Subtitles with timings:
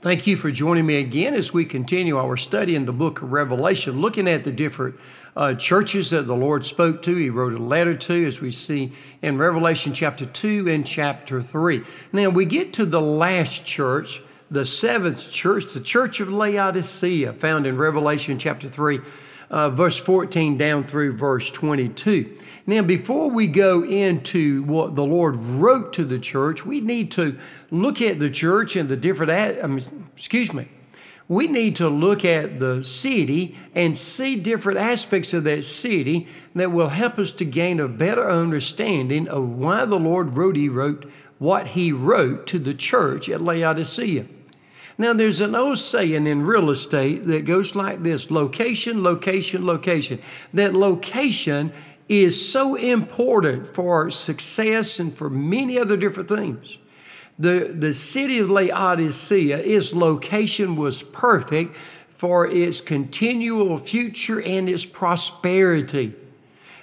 [0.00, 3.32] Thank you for joining me again as we continue our study in the book of
[3.32, 4.94] Revelation, looking at the different
[5.36, 7.16] uh, churches that the Lord spoke to.
[7.16, 8.92] He wrote a letter to, as we see
[9.22, 11.82] in Revelation chapter 2 and chapter 3.
[12.12, 14.22] Now we get to the last church,
[14.52, 19.00] the seventh church, the church of Laodicea, found in Revelation chapter 3
[19.50, 22.36] uh, verse 14 down through verse 22.
[22.66, 27.38] Now, before we go into what the Lord wrote to the church, we need to
[27.70, 29.80] look at the church and the different, um,
[30.16, 30.68] excuse me,
[31.28, 36.72] we need to look at the city and see different aspects of that city that
[36.72, 41.10] will help us to gain a better understanding of why the Lord wrote, He wrote
[41.38, 44.26] what He wrote to the church at Laodicea.
[45.00, 50.20] Now, there's an old saying in real estate that goes like this location, location, location.
[50.52, 51.72] That location
[52.08, 56.78] is so important for success and for many other different things.
[57.38, 61.76] The, the city of Laodicea, its location was perfect
[62.08, 66.14] for its continual future and its prosperity.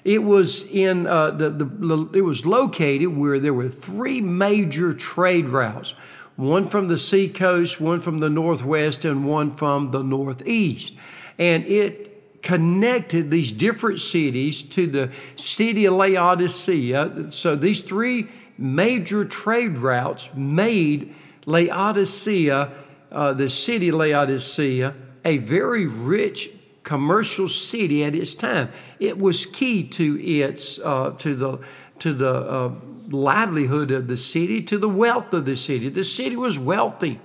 [0.06, 5.50] It was in uh, the, the it was located where there were three major trade
[5.50, 5.96] routes
[6.36, 10.94] one from the seacoast, one from the northwest, and one from the northeast.
[11.38, 17.30] And it connected these different cities to the city of Laodicea.
[17.30, 21.14] So these three major trade routes made
[21.46, 22.72] Laodicea,
[23.12, 26.50] uh, the city Laodicea, a very rich
[26.84, 28.70] commercial city at its time.
[29.00, 31.60] It was key to its uh, to the
[32.00, 32.72] to the uh,
[33.10, 35.90] livelihood of the city to the wealth of the city.
[35.90, 37.20] The city was wealthy.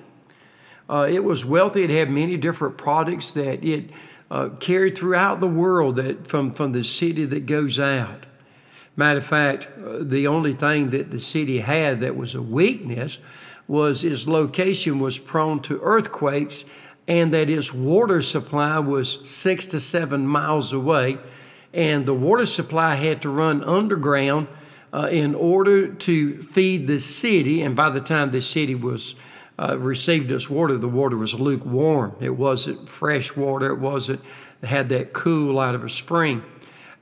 [0.89, 1.85] Uh, it was wealthy.
[1.85, 3.91] It had many different products that it
[4.31, 8.27] uh, carried throughout the world that from, from the city that goes out.
[8.97, 13.19] Matter of fact, uh, the only thing that the city had that was a weakness
[13.69, 16.65] was its location was prone to earthquakes
[17.07, 21.19] and that its water supply was six to seven miles away.
[21.73, 24.49] And the water supply had to run underground
[24.93, 27.63] uh, in order to feed the city.
[27.63, 29.15] And by the time the city was
[29.59, 32.17] uh, received its water, the water was lukewarm.
[32.21, 33.67] It wasn't fresh water.
[33.67, 34.21] It wasn't
[34.63, 36.43] it had that cool out of a spring.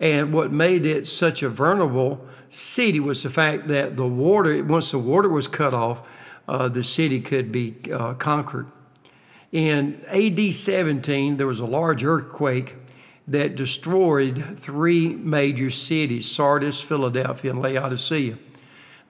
[0.01, 4.93] And what made it such a vulnerable city was the fact that the water, once
[4.93, 6.07] the water was cut off,
[6.47, 8.67] uh, the city could be uh, conquered.
[9.51, 12.77] In AD 17, there was a large earthquake
[13.29, 18.39] that destroyed three major cities Sardis, Philadelphia, and Laodicea.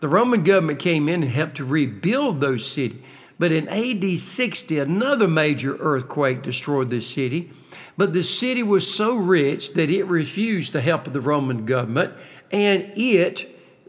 [0.01, 3.03] The Roman government came in and helped to rebuild those cities.
[3.39, 7.53] But in AD 60, another major earthquake destroyed this city.
[7.97, 12.15] But the city was so rich that it refused the help of the Roman government
[12.51, 13.49] and it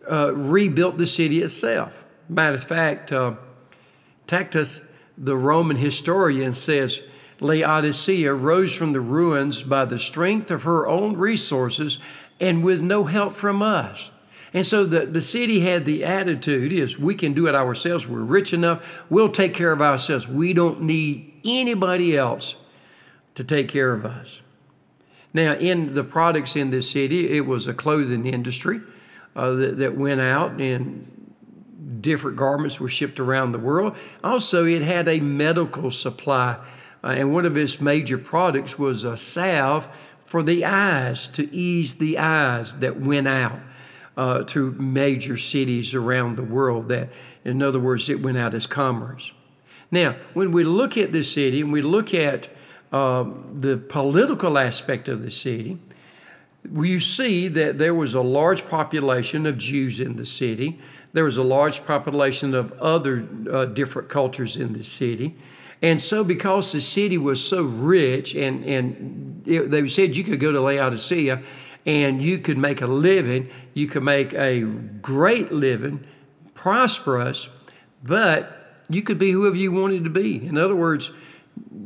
[0.10, 2.06] uh, rebuilt the city itself.
[2.28, 3.36] Matter of fact, uh,
[4.28, 4.82] Tacitus,
[5.18, 7.02] the Roman historian, says
[7.40, 12.00] Laodicea rose from the ruins by the strength of her own resources
[12.40, 14.12] and with no help from us.
[14.54, 18.08] And so the, the city had the attitude is we can do it ourselves.
[18.08, 19.06] We're rich enough.
[19.10, 20.28] We'll take care of ourselves.
[20.28, 22.56] We don't need anybody else
[23.36, 24.42] to take care of us.
[25.34, 28.82] Now, in the products in this city, it was a clothing industry
[29.36, 31.06] uh, that, that went out and
[32.02, 33.96] different garments were shipped around the world.
[34.24, 36.58] Also, it had a medical supply
[37.04, 39.88] uh, and one of its major products was a salve
[40.26, 43.60] for the eyes to ease the eyes that went out
[44.18, 46.90] uh, to major cities around the world.
[46.90, 47.10] That,
[47.46, 49.32] in other words, it went out as commerce.
[49.92, 52.50] Now, when we look at the city and we look at
[52.92, 55.80] uh, the political aspect of the city,
[56.72, 60.80] you see that there was a large population of Jews in the city.
[61.14, 65.36] There was a large population of other uh, different cultures in the city.
[65.82, 70.40] And so, because the city was so rich, and, and it, they said you could
[70.40, 71.42] go to Laodicea
[71.86, 76.06] and you could make a living, you could make a great living,
[76.54, 77.48] prosperous,
[78.04, 80.46] but you could be whoever you wanted to be.
[80.46, 81.12] In other words,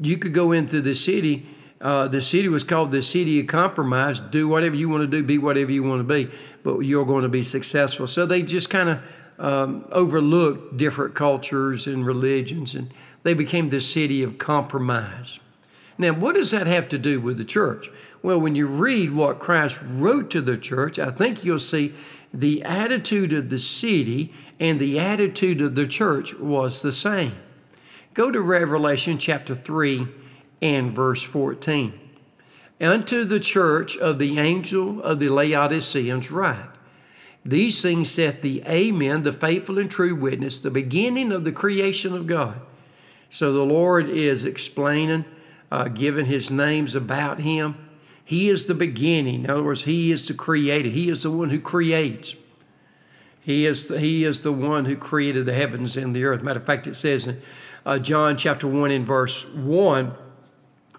[0.02, 1.48] you could go into the city.
[1.80, 4.20] Uh, the city was called the city of compromise.
[4.20, 6.32] Do whatever you want to do, be whatever you want to be,
[6.64, 8.08] but you're going to be successful.
[8.08, 9.00] So they just kind of
[9.40, 12.92] um, overlooked different cultures and religions and
[13.24, 15.40] they became the city of compromise.
[15.98, 17.90] Now, what does that have to do with the church?
[18.22, 21.94] Well, when you read what Christ wrote to the church, I think you'll see
[22.34, 27.36] the attitude of the city and the attitude of the church was the same.
[28.14, 30.08] Go to Revelation chapter 3
[30.62, 32.00] and verse 14.
[32.82, 36.70] Unto the church of the angel of the Laodiceans write,
[37.46, 42.14] These things saith the Amen, the faithful and true witness, the beginning of the creation
[42.14, 42.60] of God.
[43.34, 45.26] So the Lord is explaining,
[45.72, 47.90] uh, giving his names about him.
[48.24, 49.46] He is the beginning.
[49.46, 50.90] In other words, he is the creator.
[50.90, 52.36] He is the one who creates.
[53.42, 56.44] He is the, he is the one who created the heavens and the earth.
[56.44, 57.42] Matter of fact, it says in
[57.88, 60.16] uh, John chapter 1 in verse 1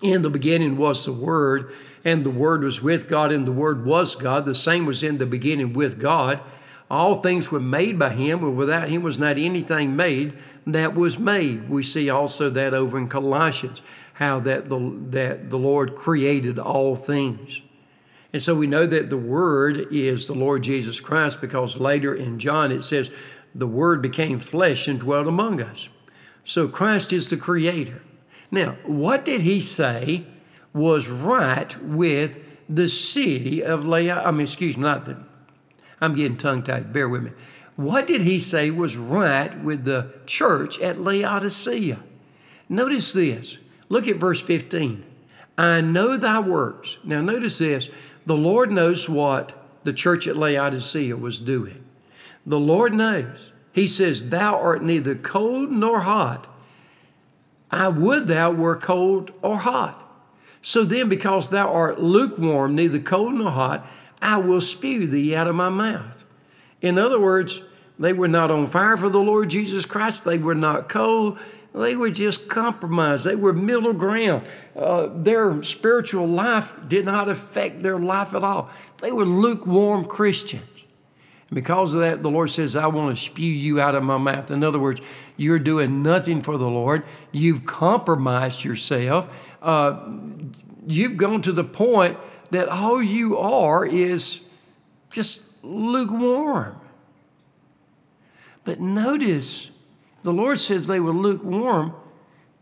[0.02, 1.72] In the beginning was the Word,
[2.04, 4.44] and the Word was with God, and the Word was God.
[4.44, 6.40] The same was in the beginning with God.
[6.90, 10.36] All things were made by Him, and without Him was not anything made
[10.66, 11.68] that was made.
[11.68, 13.82] We see also that over in Colossians,
[14.14, 17.60] how that the, that the Lord created all things.
[18.32, 22.38] And so we know that the Word is the Lord Jesus Christ because later in
[22.38, 23.10] John it says,
[23.54, 25.88] the Word became flesh and dwelt among us.
[26.44, 28.02] So Christ is the creator.
[28.50, 30.24] Now, what did he say
[30.72, 32.38] was right with
[32.68, 34.26] the city of Laodicea?
[34.26, 35.16] I mean, excuse me, not the,
[36.04, 37.30] I'm getting tongue tied, bear with me.
[37.76, 41.98] What did he say was right with the church at Laodicea?
[42.68, 43.58] Notice this.
[43.88, 45.04] Look at verse 15.
[45.56, 46.98] I know thy works.
[47.04, 47.88] Now, notice this.
[48.26, 49.52] The Lord knows what
[49.84, 51.84] the church at Laodicea was doing.
[52.46, 53.50] The Lord knows.
[53.72, 56.46] He says, Thou art neither cold nor hot.
[57.70, 60.00] I would thou were cold or hot.
[60.62, 63.86] So then, because thou art lukewarm, neither cold nor hot,
[64.22, 66.24] I will spew thee out of my mouth.
[66.80, 67.62] In other words,
[67.98, 70.24] they were not on fire for the Lord Jesus Christ.
[70.24, 71.38] They were not cold.
[71.74, 73.24] They were just compromised.
[73.24, 74.46] They were middle ground.
[74.76, 78.70] Uh, their spiritual life did not affect their life at all.
[78.98, 80.62] They were lukewarm Christians.
[81.50, 84.18] And because of that, the Lord says, I want to spew you out of my
[84.18, 84.50] mouth.
[84.50, 85.00] In other words,
[85.36, 87.04] you're doing nothing for the Lord.
[87.32, 89.28] You've compromised yourself.
[89.60, 90.12] Uh,
[90.86, 92.16] you've gone to the point
[92.54, 94.40] that all you are is
[95.10, 96.76] just lukewarm.
[98.64, 99.70] But notice,
[100.22, 101.94] the Lord says they were lukewarm,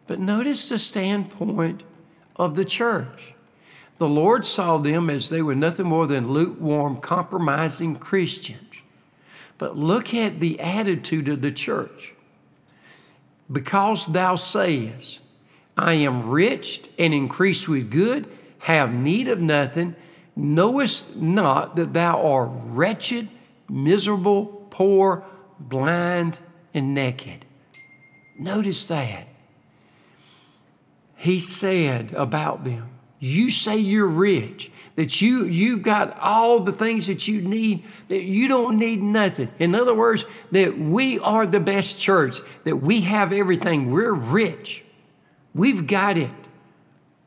[0.06, 1.82] but notice the standpoint
[2.36, 3.34] of the church.
[3.98, 8.82] The Lord saw them as they were nothing more than lukewarm, compromising Christians.
[9.58, 12.14] But look at the attitude of the church.
[13.50, 15.20] Because thou sayest,
[15.76, 18.28] I am rich and increased with good,
[18.62, 19.96] have need of nothing,
[20.36, 23.28] knowest not that thou art wretched,
[23.68, 25.24] miserable, poor,
[25.58, 26.38] blind,
[26.72, 27.44] and naked.
[28.38, 29.26] Notice that.
[31.16, 32.88] He said about them,
[33.18, 38.22] You say you're rich, that you you've got all the things that you need, that
[38.22, 39.50] you don't need nothing.
[39.58, 43.90] In other words, that we are the best church, that we have everything.
[43.90, 44.84] We're rich.
[45.52, 46.30] We've got it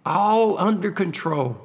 [0.05, 1.57] all under control.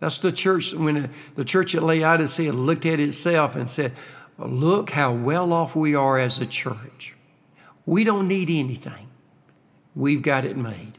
[0.00, 3.92] That's the church when the church at Laodicea looked at itself and said,
[4.38, 7.14] Look how well off we are as a church.
[7.86, 9.08] We don't need anything.
[9.94, 10.98] We've got it made.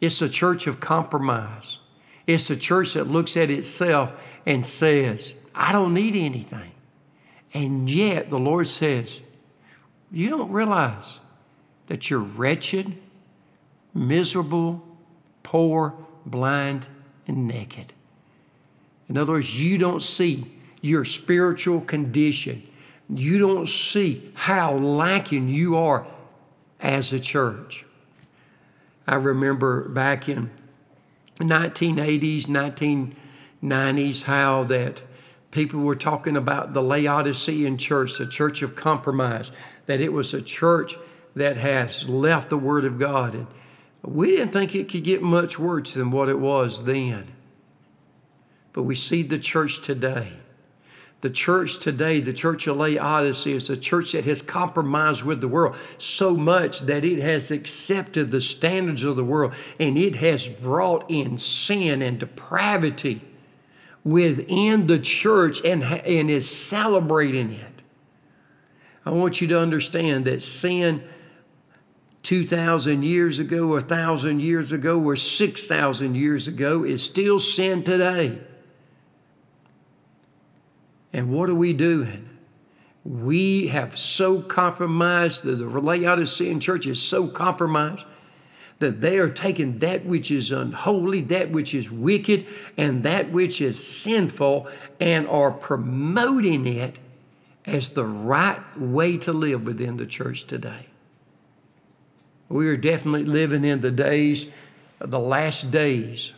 [0.00, 1.78] It's a church of compromise.
[2.26, 4.14] It's a church that looks at itself
[4.46, 6.72] and says, I don't need anything.
[7.52, 9.20] And yet the Lord says,
[10.10, 11.20] You don't realize
[11.88, 12.96] that you're wretched,
[13.94, 14.82] miserable,
[15.42, 15.94] poor,
[16.24, 16.86] blind,
[17.26, 17.92] and naked.
[19.08, 20.46] In other words, you don't see
[20.80, 22.62] your spiritual condition.
[23.08, 26.06] You don't see how lacking you are
[26.80, 27.84] as a church.
[29.06, 30.50] I remember back in
[31.36, 32.46] the 1980s,
[33.62, 35.02] 1990s, how that
[35.50, 39.50] people were talking about the Laodicean church, the church of compromise,
[39.86, 40.94] that it was a church
[41.34, 43.34] that has left the Word of God.
[43.34, 43.46] And
[44.02, 47.28] we didn't think it could get much worse than what it was then.
[48.72, 50.32] But we see the church today
[51.22, 55.46] the church today, the church of Laodicea, is a church that has compromised with the
[55.46, 60.48] world so much that it has accepted the standards of the world and it has
[60.48, 63.22] brought in sin and depravity
[64.02, 67.82] within the church and, and is celebrating it.
[69.06, 71.04] I want you to understand that sin
[72.22, 78.38] 2,000 years ago, or 1,000 years ago, or 6,000 years ago is still sin today.
[81.12, 82.28] And what are we doing?
[83.04, 88.04] We have so compromised, the Laodicean church is so compromised
[88.78, 93.60] that they are taking that which is unholy, that which is wicked, and that which
[93.60, 94.68] is sinful,
[95.00, 96.98] and are promoting it
[97.64, 100.86] as the right way to live within the church today.
[102.52, 104.46] We are definitely living in the days,
[105.00, 106.32] the last days.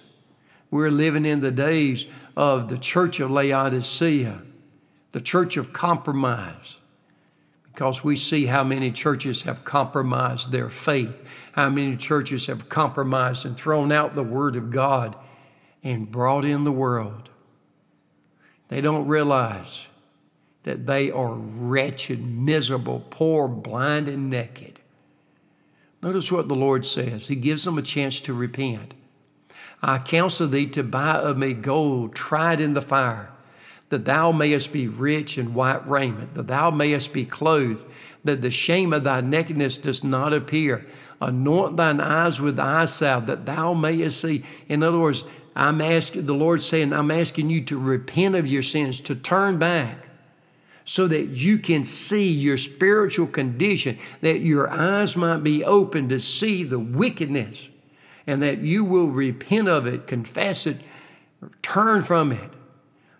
[0.70, 2.06] We're living in the days
[2.36, 4.40] of the church of Laodicea
[5.14, 6.76] the church of compromise.
[7.72, 11.16] because we see how many churches have compromised their faith,
[11.52, 15.16] how many churches have compromised and thrown out the Word of God
[15.82, 17.30] and brought in the world.
[18.68, 19.88] They don't realize
[20.62, 24.78] that they are wretched, miserable, poor, blind, and naked.
[26.04, 27.28] Notice what the Lord says.
[27.28, 28.92] He gives them a chance to repent.
[29.82, 33.30] I counsel thee to buy of me gold tried in the fire
[33.88, 37.86] that thou mayest be rich in white raiment, that thou mayest be clothed,
[38.22, 40.86] that the shame of thy nakedness does not appear.
[41.22, 44.44] Anoint thine eyes with eye salve, that thou mayest see.
[44.68, 45.24] In other words,
[45.56, 49.58] I'm asking the Lord saying, I'm asking you to repent of your sins, to turn
[49.58, 49.96] back,
[50.84, 56.20] so that you can see your spiritual condition, that your eyes might be open to
[56.20, 57.70] see the wickedness,
[58.26, 60.76] and that you will repent of it, confess it,
[61.62, 62.50] turn from it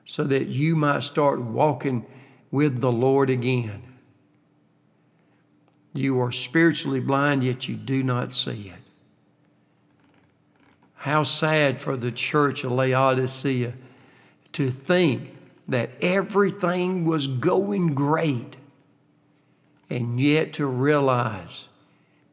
[0.04, 2.06] so that you might start walking
[2.50, 3.83] with the Lord again.
[5.94, 8.80] You are spiritually blind, yet you do not see it.
[10.94, 13.75] How sad for the church of Laodicea
[14.52, 15.34] to think
[15.68, 18.56] that everything was going great
[19.90, 21.68] and yet to realize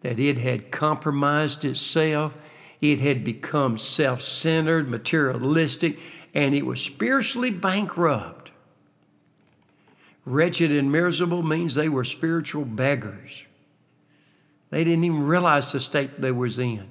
[0.02, 2.36] that it had compromised itself,
[2.82, 6.00] it had become self centered, materialistic,
[6.34, 8.52] and it was spiritually bankrupt.
[10.26, 13.44] Wretched and miserable means they were spiritual beggars.
[14.70, 16.88] They didn't even realize the state they was in.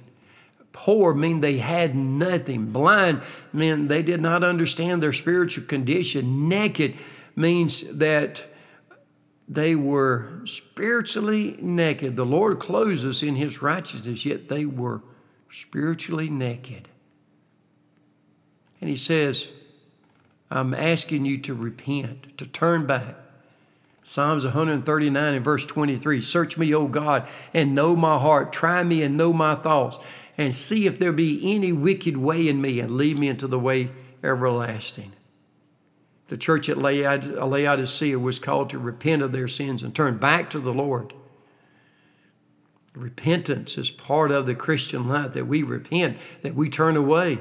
[0.73, 2.67] Poor mean they had nothing.
[2.67, 6.47] Blind mean they did not understand their spiritual condition.
[6.47, 6.95] Naked
[7.35, 8.45] means that
[9.47, 12.15] they were spiritually naked.
[12.15, 15.01] The Lord clothes us in his righteousness, yet they were
[15.51, 16.87] spiritually naked.
[18.79, 19.49] And he says,
[20.49, 23.15] I'm asking you to repent, to turn back.
[24.03, 28.51] Psalms 139 and verse 23 Search me, O God, and know my heart.
[28.51, 29.97] Try me and know my thoughts,
[30.41, 33.59] and see if there be any wicked way in me, and lead me into the
[33.59, 33.91] way
[34.23, 35.11] everlasting.
[36.27, 40.49] The church at uh, Laodicea was called to repent of their sins and turn back
[40.51, 41.13] to the Lord.
[42.95, 47.39] Repentance is part of the Christian life that we repent, that we turn away.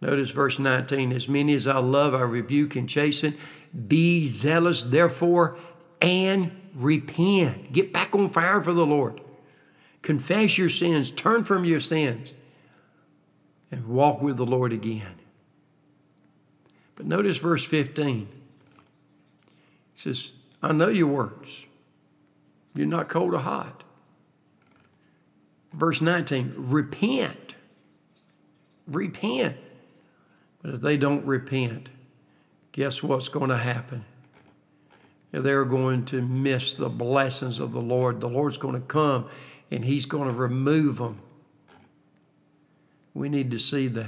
[0.00, 3.36] Notice verse 19 As many as I love, I rebuke and chasten.
[3.86, 5.58] Be zealous, therefore,
[6.00, 7.72] and repent.
[7.72, 9.20] Get back on fire for the Lord.
[10.02, 12.32] Confess your sins, turn from your sins,
[13.70, 15.14] and walk with the Lord again.
[16.96, 18.28] But notice verse 15.
[19.94, 21.64] It says, I know your works.
[22.74, 23.84] You're not cold or hot.
[25.72, 27.54] Verse 19, repent.
[28.86, 29.56] Repent.
[30.62, 31.88] But if they don't repent,
[32.72, 34.04] guess what's going to happen?
[35.30, 38.20] They're going to miss the blessings of the Lord.
[38.20, 39.28] The Lord's going to come
[39.70, 41.20] and He's going to remove them.
[43.14, 44.06] We need to see that.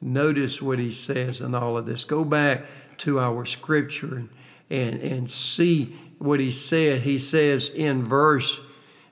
[0.00, 2.04] Notice what He says in all of this.
[2.04, 2.64] Go back
[2.98, 4.28] to our scripture and,
[4.70, 7.00] and, and see what He said.
[7.02, 8.60] He says in verse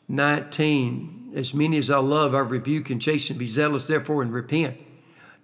[0.09, 3.39] 19, As many as I love, I rebuke and chasten.
[3.39, 4.77] Be zealous, therefore, and repent.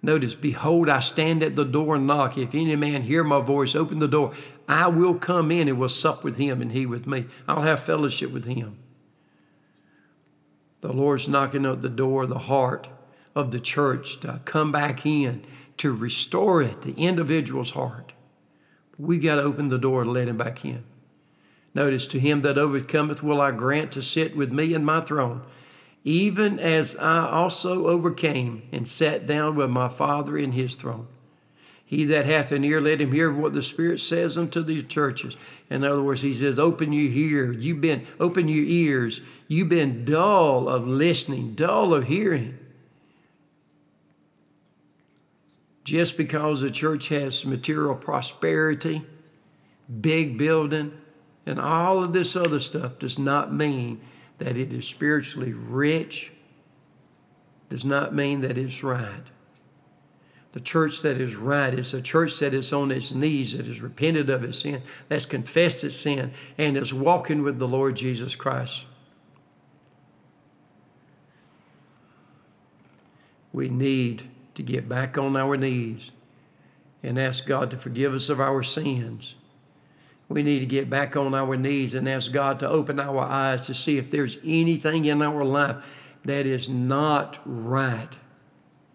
[0.01, 2.37] Notice, behold, I stand at the door and knock.
[2.37, 4.33] If any man hear my voice, open the door.
[4.67, 7.25] I will come in and will sup with him and he with me.
[7.47, 8.77] I'll have fellowship with him.
[10.87, 12.87] The Lord's knocking at the door of the heart
[13.35, 15.43] of the church to come back in,
[15.75, 18.13] to restore it, the individual's heart.
[18.97, 20.85] We've got to open the door to let him back in.
[21.73, 25.41] Notice, to him that overcometh will I grant to sit with me in my throne
[26.05, 31.07] even as I also overcame and sat down with my Father in his throne.
[31.87, 35.37] He that hath an ear, let him hear what the Spirit says unto the churches.
[35.69, 37.53] In other words, he says, Open your ear.
[37.53, 39.21] You've been open your ears.
[39.47, 42.59] You've been dull of listening, dull of hearing.
[45.85, 49.01] Just because the church has material prosperity,
[50.01, 50.91] big building,
[51.45, 54.01] and all of this other stuff does not mean
[54.39, 56.33] that it is spiritually rich
[57.69, 59.23] does not mean that it's right.
[60.57, 63.79] The church that is right is a church that is on its knees, that has
[63.79, 68.35] repented of its sin, that's confessed its sin, and is walking with the Lord Jesus
[68.35, 68.85] Christ.
[73.53, 74.23] We need
[74.55, 76.09] to get back on our knees
[77.03, 79.35] and ask God to forgive us of our sins
[80.27, 83.67] we need to get back on our knees and ask God to open our eyes
[83.67, 85.77] to see if there's anything in our life
[86.25, 88.09] that is not right.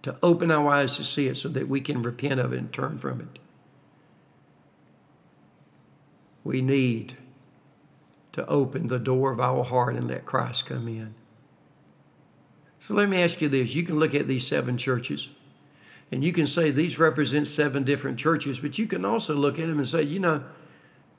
[0.02, 2.72] To open our eyes to see it so that we can repent of it and
[2.72, 3.38] turn from it.
[6.44, 7.16] We need
[8.32, 11.14] to open the door of our heart and let Christ come in.
[12.80, 13.74] So let me ask you this.
[13.74, 15.30] You can look at these seven churches
[16.10, 19.68] and you can say these represent seven different churches, but you can also look at
[19.68, 20.42] them and say, you know,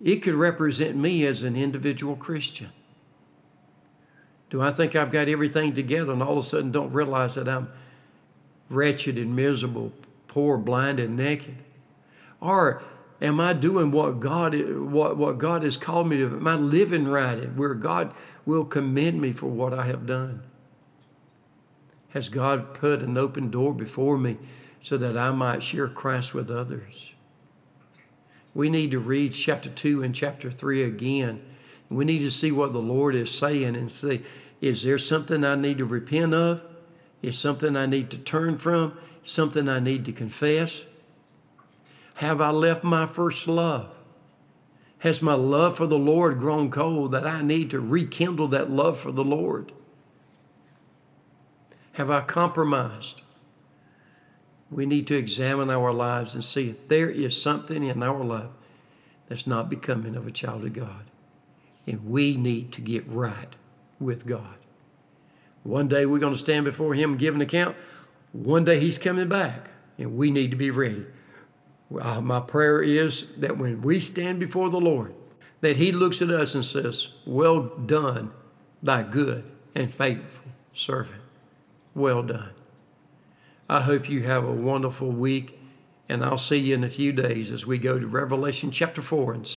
[0.01, 2.69] it could represent me as an individual Christian.
[4.49, 7.47] Do I think I've got everything together and all of a sudden don't realize that
[7.47, 7.69] I'm
[8.73, 9.91] wretched and miserable,
[10.27, 11.55] poor, blind, and naked?
[12.41, 12.83] Or
[13.21, 16.25] am I doing what God what, what God has called me to?
[16.25, 18.13] Am I living right where God
[18.45, 20.43] will commend me for what I have done?
[22.09, 24.37] Has God put an open door before me
[24.81, 27.13] so that I might share Christ with others?
[28.53, 31.41] We need to read chapter 2 and chapter 3 again.
[31.89, 34.21] We need to see what the Lord is saying and see
[34.61, 36.61] is there something I need to repent of?
[37.23, 38.95] Is something I need to turn from?
[39.23, 40.83] Something I need to confess?
[42.15, 43.89] Have I left my first love?
[44.99, 48.99] Has my love for the Lord grown cold that I need to rekindle that love
[48.99, 49.71] for the Lord?
[51.93, 53.21] Have I compromised?
[54.69, 58.49] We need to examine our lives and see if there is something in our life
[59.27, 61.05] that's not becoming of a child of God.
[61.85, 63.55] And we need to get right
[63.99, 64.57] with God.
[65.63, 67.75] One day we're going to stand before Him and give an account.
[68.31, 71.05] One day He's coming back, and we need to be ready.
[71.99, 75.13] Uh, my prayer is that when we stand before the Lord,
[75.61, 78.31] that He looks at us and says, Well done,
[78.81, 81.21] thy good and faithful servant.
[81.95, 82.49] Well done.
[83.69, 85.59] I hope you have a wonderful week,
[86.09, 89.33] and I'll see you in a few days as we go to Revelation chapter 4
[89.33, 89.47] and